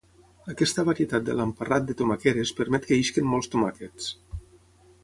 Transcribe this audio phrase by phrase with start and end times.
[0.53, 4.11] Aquesta varietat de l'emparrat de tomaqueres permet que isquen molts tomàquets.